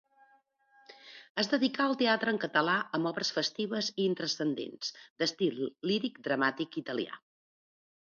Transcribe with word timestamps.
Es 1.41 1.49
dedicà 1.49 1.83
al 1.83 1.91
teatre 1.99 2.31
en 2.35 2.39
català 2.45 2.77
amb 2.97 3.09
obres 3.09 3.31
festives 3.35 3.89
i 3.91 4.07
intranscendents 4.13 4.89
d'estil 5.23 5.61
líric-dramàtic 5.91 6.79
italià. 6.83 7.21